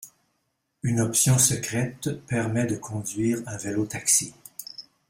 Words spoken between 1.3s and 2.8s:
secrète permet de